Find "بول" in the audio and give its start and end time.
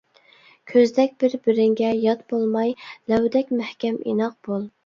4.51-4.69